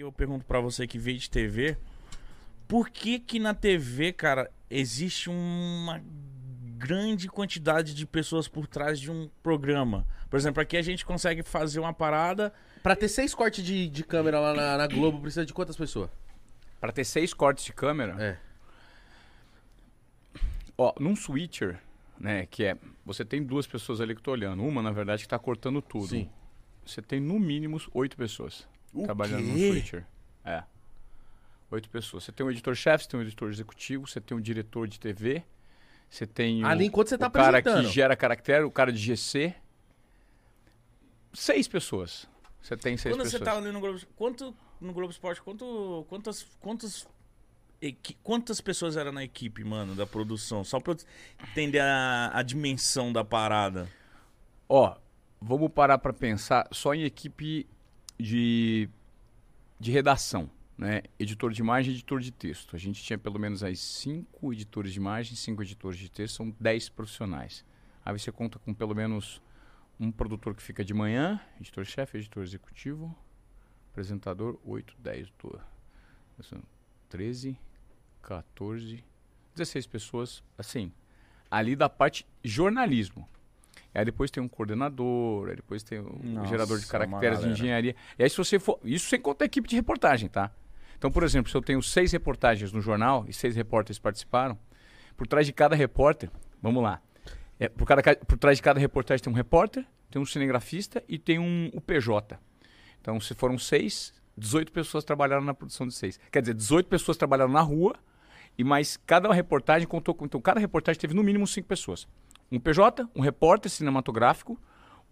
[0.00, 1.76] que eu pergunto pra você que veio de TV,
[2.66, 6.02] por que que na TV, cara, existe uma
[6.78, 10.06] grande quantidade de pessoas por trás de um programa?
[10.30, 12.50] Por exemplo, aqui a gente consegue fazer uma parada.
[12.82, 16.08] Pra ter seis cortes de, de câmera lá na, na Globo, precisa de quantas pessoas?
[16.80, 18.38] Pra ter seis cortes de câmera, É.
[20.78, 21.78] ó, num switcher,
[22.18, 24.64] né, que é, você tem duas pessoas ali que estão olhando.
[24.64, 26.06] Uma, na verdade, que tá cortando tudo.
[26.06, 26.30] Sim.
[26.86, 29.70] Você tem no mínimo oito pessoas O trabalhando no quê?
[29.70, 30.06] switcher.
[30.44, 30.62] É.
[31.70, 32.24] Oito pessoas.
[32.24, 35.44] Você tem um editor-chefe, você tem um editor executivo, você tem um diretor de TV,
[36.08, 38.98] você tem Ali o, enquanto você tá o cara que gera caractere, o cara de
[38.98, 39.54] GC.
[41.32, 42.28] Seis pessoas.
[42.60, 43.40] Você tem seis Quando pessoas.
[43.40, 47.06] você tá ali no Globo, quanto no Globo Esporte, quanto, quantas, quantas,
[47.80, 50.64] equi- quantas pessoas eram na equipe, mano, da produção?
[50.64, 50.98] Só pra eu
[51.50, 53.88] entender a, a dimensão da parada.
[54.68, 54.96] Ó,
[55.40, 57.66] vamos parar para pensar só em equipe
[58.20, 58.88] de,
[59.78, 61.02] de redação, né?
[61.18, 62.74] Editor de imagem e editor de texto.
[62.76, 66.54] A gente tinha pelo menos aí cinco editores de imagem, cinco editores de texto, são
[66.58, 67.64] dez profissionais.
[68.04, 69.42] Aí você conta com pelo menos
[69.98, 73.14] um produtor que fica de manhã, editor-chefe, editor executivo,
[73.90, 75.58] apresentador, 8, 10, 12,
[76.42, 76.62] são
[77.10, 77.58] 13,
[78.22, 79.04] 14,
[79.54, 80.90] 16 pessoas, assim,
[81.50, 83.28] ali da parte jornalismo.
[83.94, 87.44] Aí depois tem um coordenador, aí depois tem o Nossa, gerador de uma caracteres de
[87.50, 87.96] engenharia.
[88.18, 90.50] E aí se você for, isso sem contar a equipe de reportagem, tá?
[90.96, 94.58] Então, por exemplo, se eu tenho seis reportagens no jornal e seis repórteres participaram,
[95.16, 96.30] por trás de cada repórter,
[96.62, 97.00] vamos lá,
[97.58, 101.02] é, por, cada, ca- por trás de cada reportagem tem um repórter, tem um cinegrafista
[101.08, 102.38] e tem um o PJ.
[103.00, 106.18] Então, se foram seis, 18 pessoas trabalharam na produção de seis.
[106.30, 107.94] Quer dizer, 18 pessoas trabalharam na rua
[108.58, 110.26] e mais cada reportagem contou com.
[110.26, 112.06] Então, cada reportagem teve no mínimo cinco pessoas.
[112.50, 114.60] Um PJ, um repórter cinematográfico,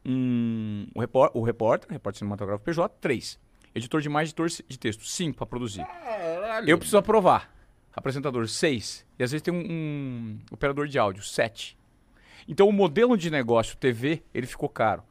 [0.05, 3.39] um, o, repor, o repórter, repórter cinematográfico PJ, três.
[3.75, 5.87] Editor de imagem, editor de texto, cinco para produzir.
[6.67, 7.55] Eu preciso aprovar.
[7.95, 9.05] Apresentador, seis.
[9.19, 11.77] E às vezes tem um, um operador de áudio, sete.
[12.47, 15.03] Então o modelo de negócio TV, ele ficou caro.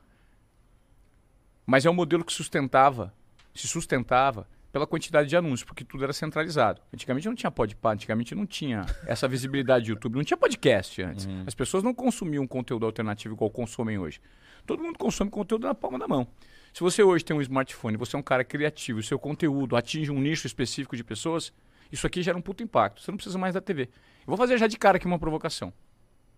[1.66, 3.14] Mas é um modelo que sustentava,
[3.54, 6.82] se sustentava pela quantidade de anúncios, porque tudo era centralizado.
[6.94, 11.28] Antigamente não tinha podpar, antigamente não tinha essa visibilidade do YouTube, não tinha podcast antes.
[11.46, 14.20] As pessoas não consumiam conteúdo alternativo igual consomem hoje.
[14.66, 16.28] Todo mundo consome conteúdo na palma da mão.
[16.74, 20.20] Se você hoje tem um smartphone, você é um cara criativo, seu conteúdo atinge um
[20.20, 21.52] nicho específico de pessoas,
[21.92, 23.02] isso aqui gera um puto impacto.
[23.02, 23.84] Você não precisa mais da TV.
[23.84, 25.74] Eu vou fazer já de cara aqui uma provocação.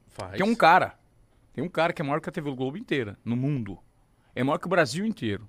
[0.07, 0.37] Faz.
[0.37, 0.97] Tem um cara.
[1.53, 3.79] Tem um cara que é maior que a TV Globo inteira, no mundo.
[4.35, 5.47] É maior que o Brasil inteiro.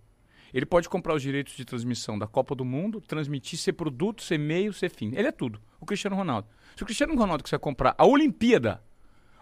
[0.53, 4.39] Ele pode comprar os direitos de transmissão da Copa do Mundo, transmitir, ser produto, ser
[4.39, 5.13] meio, ser fim.
[5.15, 5.61] Ele é tudo.
[5.81, 6.49] O Cristiano Ronaldo.
[6.77, 8.83] Se o Cristiano Ronaldo quiser comprar a Olimpíada,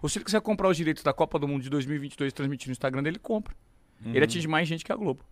[0.02, 2.68] ou se ele quiser comprar os direitos da Copa do Mundo de 2022 e transmitir
[2.68, 3.54] no Instagram dele, ele compra.
[4.04, 5.24] Ele atinge mais gente que a Globo.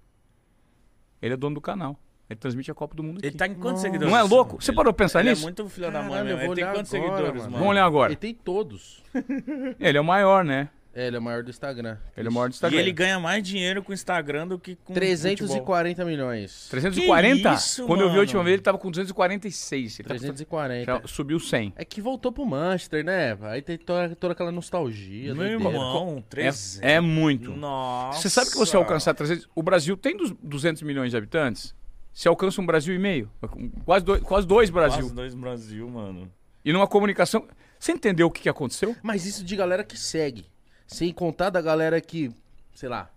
[1.23, 1.99] Ele é dono do canal.
[2.29, 3.27] Ele transmite a Copa do Mundo aqui.
[3.29, 3.83] Ele tá em quantos Nossa.
[3.83, 4.13] seguidores?
[4.13, 4.61] Não é louco?
[4.61, 5.43] Você parou pra pensar Ele nisso?
[5.43, 7.53] é muito filho da mãe Ele tem quantos agora, seguidores, mano?
[7.53, 8.13] Vamos olhar agora.
[8.13, 9.03] Ele tem todos.
[9.79, 10.69] Ele é o maior, né?
[10.99, 11.99] É, ele é o maior do Instagram.
[12.17, 12.79] Ele é o maior do E Instagram.
[12.81, 14.97] ele ganha mais dinheiro com o Instagram do que com futebol.
[14.97, 16.69] 340 milhões.
[16.71, 17.51] 340?
[17.51, 18.21] Que isso, Quando eu vi a mano?
[18.23, 20.01] última vez, ele tava com 246.
[20.01, 20.85] Ele tá com- 340.
[21.03, 21.75] já subiu 100.
[21.77, 23.37] É que voltou pro Manchester, né?
[23.43, 25.35] Aí tem toda, toda aquela nostalgia.
[25.35, 25.63] Meu doideira.
[25.63, 26.81] irmão, É, 300.
[26.83, 27.51] é muito.
[27.53, 28.23] Nossa.
[28.23, 29.47] Você sabe que você alcançar 300...
[29.55, 31.75] O Brasil tem dos 200 milhões de habitantes?
[32.13, 33.31] Você alcança um Brasil e meio.
[33.85, 35.01] Quase dois, quase dois Brasil.
[35.01, 36.33] Quase dois Brasil, mano.
[36.65, 37.47] E numa comunicação...
[37.79, 38.97] Você entendeu o que, que aconteceu?
[39.03, 40.47] Mas isso de galera que segue.
[40.87, 42.31] Sem contar da galera que,
[42.75, 43.11] sei lá,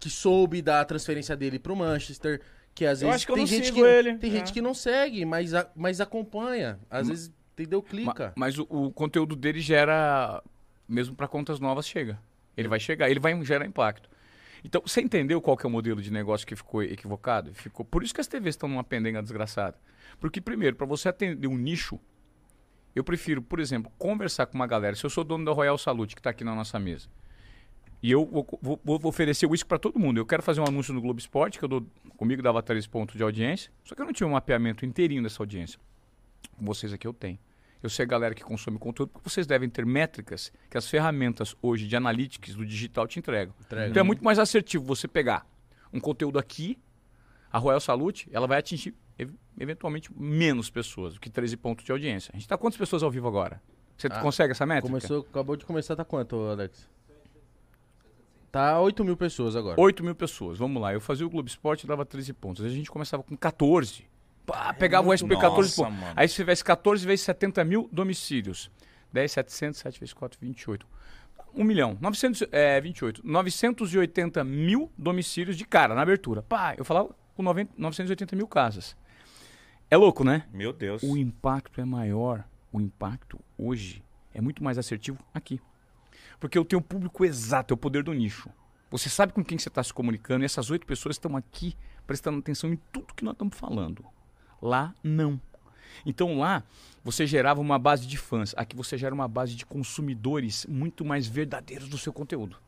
[0.00, 2.40] que soube da transferência dele pro Manchester.
[2.74, 4.18] Que às Eu vezes acho que eu tem não gente sigo que ele.
[4.18, 4.32] tem É.
[4.34, 6.78] gente que não segue, mas, a- mas acompanha.
[6.88, 7.82] Às Ma- vezes, entendeu?
[7.82, 8.32] Clica.
[8.36, 10.42] mas o, o conteúdo dele gera...
[10.88, 12.18] Mesmo para contas novas, chega.
[12.56, 14.08] Ele vai chegar, ele vai gerar impacto.
[14.64, 17.52] Então, você entendeu qual que é o modelo de negócio que ficou equivocado?
[17.52, 17.84] Ficou...
[17.84, 19.76] Por isso que as TVs estão numa pendenga desgraçada.
[20.20, 21.98] Porque, primeiro, para você atender um nicho,
[22.98, 24.94] eu prefiro, por exemplo, conversar com uma galera.
[24.96, 27.08] Se eu sou dono da Royal Salute, que está aqui na nossa mesa,
[28.02, 30.18] e eu vou, vou- vou oferecer o uísque para todo mundo.
[30.18, 31.86] Eu quero fazer um anúncio no Globo Esporte, que eu dou,
[32.16, 35.42] comigo dava 3 pontos de audiência, só que eu não tinha um mapeamento inteirinho dessa
[35.42, 35.78] audiência.
[36.56, 37.38] Com vocês aqui eu tenho.
[37.82, 41.54] Eu sei a galera que consome conteúdo, porque vocês devem ter métricas que as ferramentas
[41.62, 43.54] hoje de analytics do digital te entregam.
[43.60, 43.88] Entrega.
[43.90, 45.46] Então é muito mais assertivo você pegar
[45.92, 46.76] um conteúdo aqui,
[47.52, 48.94] a Royal Salute, ela vai atingir
[49.58, 52.30] eventualmente menos pessoas do que 13 pontos de audiência.
[52.32, 53.60] A gente está quantas pessoas ao vivo agora?
[53.96, 54.88] Você Ah, consegue essa métrica?
[54.88, 56.88] Começou, acabou de começar, tá quanto, Alex?
[58.50, 59.78] Tá 8 mil pessoas agora.
[59.80, 60.92] 8 mil pessoas, vamos lá.
[60.92, 62.64] Eu fazia o Globo Esporte e dava 13 pontos.
[62.64, 64.06] A gente começava com 14.
[64.46, 66.00] Pá, pegava o muito SP 14 Nossa, pontos.
[66.00, 66.12] mano.
[66.16, 68.70] Aí se tivesse 14 vezes 70 mil domicílios.
[69.12, 70.86] 10, 700, 7 vezes 4, 28.
[71.54, 71.98] 1 milhão.
[72.00, 73.20] 900, é, 28.
[73.26, 76.42] 980 mil domicílios de cara na abertura.
[76.42, 78.96] Pá, eu falava com 90, 980 mil casas.
[79.90, 80.46] É louco, né?
[80.52, 81.02] Meu Deus.
[81.02, 82.44] O impacto é maior.
[82.70, 84.04] O impacto hoje
[84.34, 85.60] é muito mais assertivo aqui.
[86.38, 88.50] Porque eu tenho o público exato, é o poder do nicho.
[88.90, 91.74] Você sabe com quem você está se comunicando e essas oito pessoas estão aqui
[92.06, 94.04] prestando atenção em tudo que nós estamos falando.
[94.60, 95.40] Lá, não.
[96.04, 96.62] Então lá,
[97.02, 98.54] você gerava uma base de fãs.
[98.58, 102.58] Aqui você gera uma base de consumidores muito mais verdadeiros do seu conteúdo.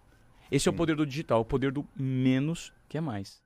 [0.51, 3.43] Esse é o poder do digital, o poder do menos que é mais.